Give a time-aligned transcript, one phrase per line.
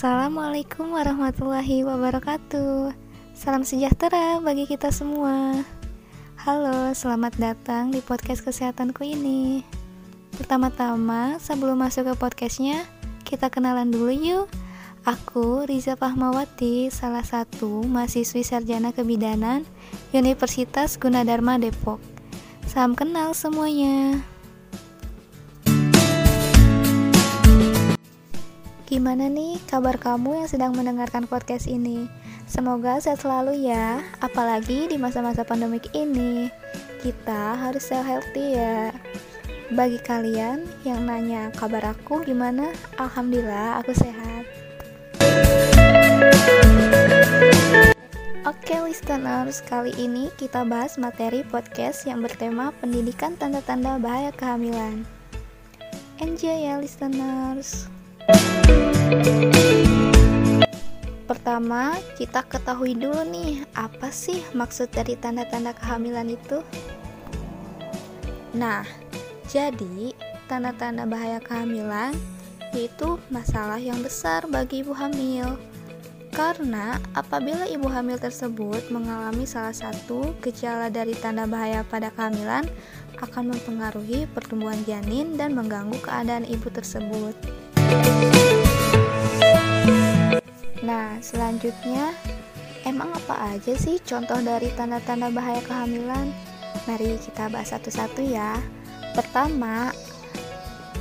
[0.00, 2.88] Assalamualaikum warahmatullahi wabarakatuh.
[3.36, 5.60] Salam sejahtera bagi kita semua.
[6.40, 9.60] Halo, selamat datang di podcast kesehatanku ini.
[10.40, 12.80] Pertama-tama, sebelum masuk ke podcastnya,
[13.28, 14.48] kita kenalan dulu yuk.
[15.04, 19.68] Aku Riza Fahmawati, salah satu mahasiswi sarjana kebidanan
[20.16, 22.00] Universitas Gunadarma Depok.
[22.64, 24.16] Salam kenal semuanya.
[28.90, 32.10] Gimana nih kabar kamu yang sedang mendengarkan podcast ini?
[32.50, 36.50] Semoga sehat selalu ya, apalagi di masa-masa pandemik ini.
[36.98, 38.90] Kita harus self healthy ya.
[39.70, 42.74] Bagi kalian yang nanya kabar aku gimana?
[42.98, 44.42] Alhamdulillah aku sehat.
[48.42, 55.06] Oke listeners, kali ini kita bahas materi podcast yang bertema pendidikan tanda-tanda bahaya kehamilan.
[56.18, 57.99] Enjoy ya listeners.
[61.30, 66.64] Pertama, kita ketahui dulu nih, apa sih maksud dari tanda-tanda kehamilan itu?
[68.54, 68.82] Nah,
[69.46, 70.14] jadi
[70.50, 72.14] tanda-tanda bahaya kehamilan
[72.70, 75.58] yaitu masalah yang besar bagi ibu hamil.
[76.30, 82.70] Karena apabila ibu hamil tersebut mengalami salah satu gejala dari tanda bahaya pada kehamilan
[83.18, 87.34] akan mempengaruhi pertumbuhan janin dan mengganggu keadaan ibu tersebut.
[90.80, 92.16] Nah, selanjutnya,
[92.82, 96.32] emang apa aja sih contoh dari tanda-tanda bahaya kehamilan?
[96.88, 98.58] Mari kita bahas satu-satu ya.
[99.14, 99.94] Pertama,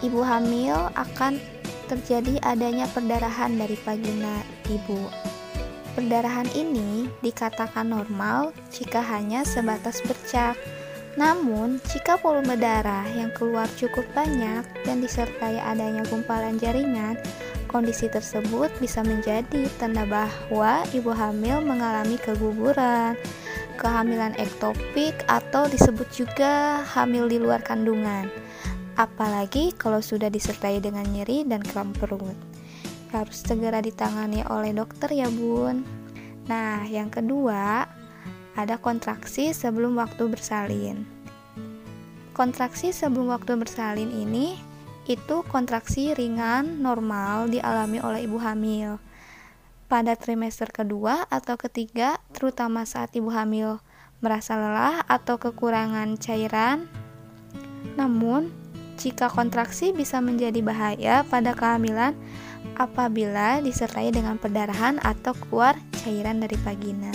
[0.00, 1.40] ibu hamil akan
[1.88, 5.10] terjadi adanya perdarahan dari vagina ibu.
[5.98, 10.54] Perdarahan ini dikatakan normal jika hanya sebatas bercak.
[11.18, 17.18] Namun, jika volume darah yang keluar cukup banyak dan disertai adanya gumpalan jaringan,
[17.70, 23.14] Kondisi tersebut bisa menjadi tanda bahwa ibu hamil mengalami keguguran,
[23.78, 28.26] kehamilan ektopik, atau disebut juga hamil di luar kandungan.
[28.98, 32.34] Apalagi kalau sudah disertai dengan nyeri dan kram perut.
[33.14, 35.86] Harus segera ditangani oleh dokter ya bun.
[36.50, 37.86] Nah, yang kedua,
[38.56, 41.06] ada kontraksi sebelum waktu bersalin.
[42.34, 44.56] Kontraksi sebelum waktu bersalin ini
[45.10, 49.02] itu kontraksi ringan normal dialami oleh ibu hamil
[49.90, 53.82] pada trimester kedua atau ketiga, terutama saat ibu hamil
[54.22, 56.86] merasa lelah atau kekurangan cairan.
[57.98, 58.54] Namun,
[58.94, 62.14] jika kontraksi bisa menjadi bahaya pada kehamilan
[62.78, 65.74] apabila disertai dengan perdarahan atau keluar
[66.06, 67.10] cairan dari vagina.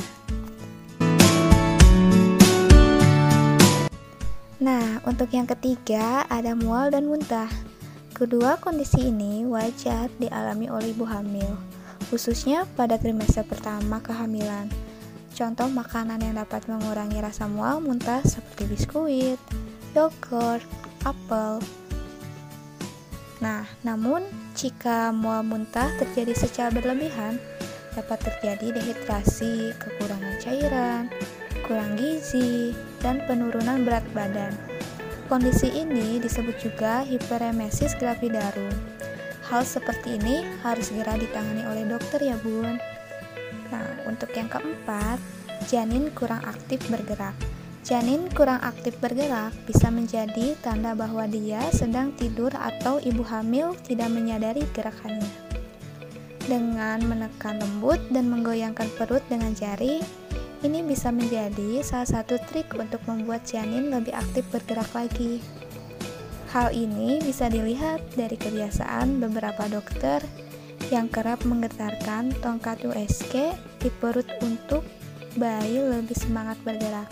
[4.66, 7.46] Nah, untuk yang ketiga ada mual dan muntah.
[8.18, 11.54] Kedua kondisi ini wajar dialami oleh ibu hamil,
[12.10, 14.66] khususnya pada trimester pertama kehamilan.
[15.38, 19.38] Contoh makanan yang dapat mengurangi rasa mual muntah seperti biskuit,
[19.94, 20.66] yogurt,
[21.06, 21.62] apel.
[23.46, 24.26] Nah, namun
[24.58, 27.38] jika mual muntah terjadi secara berlebihan,
[27.94, 31.06] dapat terjadi dehidrasi, kekurangan cairan,
[31.66, 32.72] kurang gizi,
[33.02, 34.54] dan penurunan berat badan.
[35.26, 38.74] Kondisi ini disebut juga hiperemesis gravidarum.
[39.50, 42.78] Hal seperti ini harus segera ditangani oleh dokter ya bun.
[43.74, 45.18] Nah, untuk yang keempat,
[45.66, 47.34] janin kurang aktif bergerak.
[47.86, 54.10] Janin kurang aktif bergerak bisa menjadi tanda bahwa dia sedang tidur atau ibu hamil tidak
[54.10, 55.30] menyadari gerakannya.
[56.46, 60.02] Dengan menekan lembut dan menggoyangkan perut dengan jari,
[60.66, 65.38] ini bisa menjadi salah satu trik untuk membuat janin lebih aktif bergerak lagi.
[66.50, 70.26] Hal ini bisa dilihat dari kebiasaan beberapa dokter
[70.90, 74.82] yang kerap menggetarkan tongkat USG di perut untuk
[75.38, 77.10] bayi lebih semangat bergerak.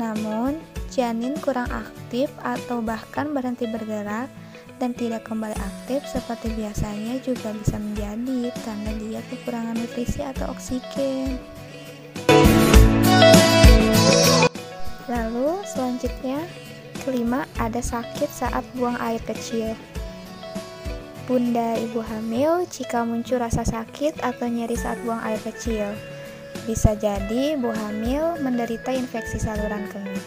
[0.00, 0.56] Namun,
[0.88, 4.32] janin kurang aktif atau bahkan berhenti bergerak
[4.80, 11.59] dan tidak kembali aktif seperti biasanya juga bisa menjadi tanda dia kekurangan nutrisi atau oksigen.
[16.00, 16.40] Selanjutnya
[17.04, 19.76] kelima ada sakit saat buang air kecil.
[21.28, 25.92] Bunda ibu hamil jika muncul rasa sakit atau nyeri saat buang air kecil.
[26.64, 30.24] Bisa jadi ibu hamil menderita infeksi saluran kemih.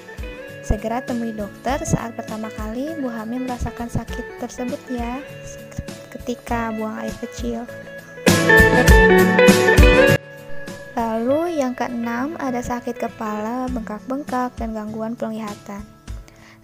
[0.61, 5.25] Segera temui dokter saat pertama kali ibu hamil merasakan sakit tersebut ya
[6.13, 7.65] ketika buang air kecil.
[10.93, 15.81] Lalu yang keenam ada sakit kepala, bengkak-bengkak, dan gangguan penglihatan.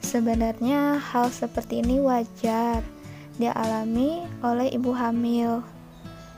[0.06, 2.86] Sebenarnya hal seperti ini wajar
[3.42, 5.66] dialami oleh ibu hamil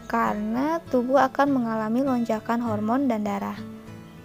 [0.08, 3.60] karena tubuh akan mengalami lonjakan hormon dan darah.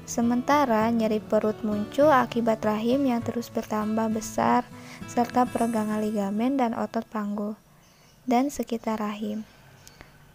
[0.07, 4.63] Sementara nyeri perut muncul akibat rahim yang terus bertambah besar
[5.11, 7.59] serta peregangan ligamen dan otot panggul
[8.31, 9.43] dan sekitar rahim.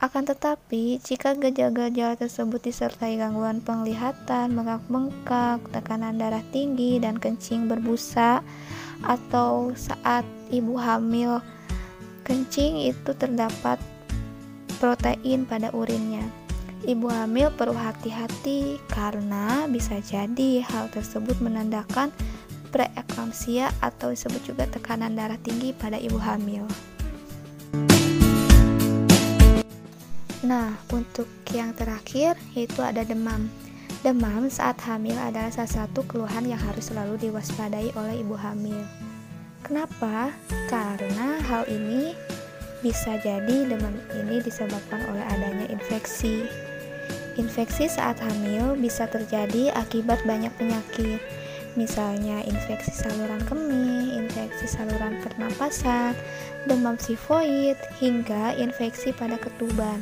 [0.02, 8.42] Akan tetapi, jika gejala-gejala tersebut disertai gangguan penglihatan, bengkak-bengkak, tekanan darah tinggi, dan kencing berbusa,
[9.06, 11.38] atau saat ibu hamil
[12.26, 13.78] kencing itu terdapat
[14.82, 16.26] protein pada urinnya.
[16.82, 22.10] Ibu hamil perlu hati-hati karena bisa jadi hal tersebut menandakan
[22.74, 26.66] preeklampsia atau disebut juga tekanan darah tinggi pada ibu hamil.
[30.42, 33.46] Nah, untuk yang terakhir yaitu ada demam.
[34.02, 38.82] Demam saat hamil adalah salah satu keluhan yang harus selalu diwaspadai oleh ibu hamil.
[39.62, 40.34] Kenapa?
[40.66, 42.18] Karena hal ini
[42.82, 46.50] bisa jadi demam ini disebabkan oleh adanya infeksi.
[47.38, 51.22] Infeksi saat hamil bisa terjadi akibat banyak penyakit,
[51.78, 56.18] misalnya infeksi saluran kemih, infeksi saluran pernapasan,
[56.66, 60.02] demam tifoid, hingga infeksi pada ketuban.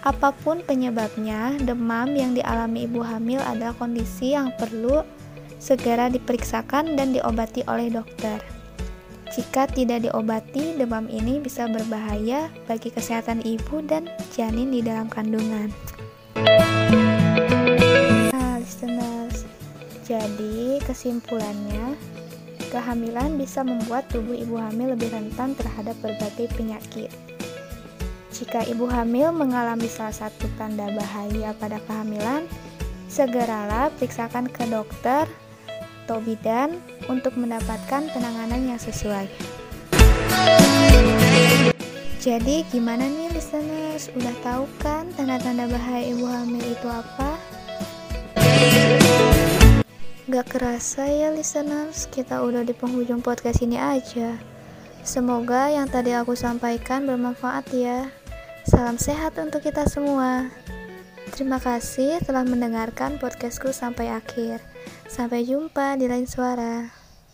[0.00, 5.04] Apa pun penyebabnya, demam yang dialami ibu hamil adalah kondisi yang perlu
[5.60, 8.40] segera diperiksakan dan diobati oleh dokter.
[9.28, 15.68] Jika tidak diobati, demam ini bisa berbahaya bagi kesehatan ibu dan janin di dalam kandungan.
[18.32, 19.44] Nah, listeners,
[20.08, 21.92] jadi kesimpulannya,
[22.72, 27.12] kehamilan bisa membuat tubuh ibu hamil lebih rentan terhadap berbagai penyakit.
[28.30, 32.46] Jika ibu hamil mengalami salah satu tanda bahaya pada kehamilan,
[33.10, 35.26] segeralah periksakan ke dokter
[36.06, 39.30] atau bidan untuk mendapatkan penanganan yang sesuai.
[42.18, 44.10] Jadi gimana nih listeners?
[44.14, 47.38] Udah tahu kan tanda-tanda bahaya ibu hamil itu apa?
[50.30, 54.38] Gak kerasa ya listeners, kita udah di penghujung podcast ini aja.
[55.00, 58.12] Semoga yang tadi aku sampaikan bermanfaat ya.
[58.70, 60.46] Salam sehat untuk kita semua.
[61.34, 64.62] Terima kasih telah mendengarkan podcastku sampai akhir.
[65.10, 66.99] Sampai jumpa di lain suara.